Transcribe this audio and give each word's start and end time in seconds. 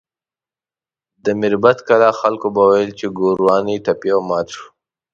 د 1.23 1.25
میربت 1.39 1.77
کلا 1.87 2.11
خلکو 2.21 2.47
به 2.55 2.61
ویل 2.69 2.91
چې 2.99 3.05
ګوروان 3.17 3.67
ټپي 3.85 4.09
او 4.15 4.21
مات 4.29 4.47
شو. 4.55 4.67